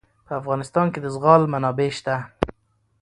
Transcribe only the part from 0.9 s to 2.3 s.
کې د زغال منابع شته.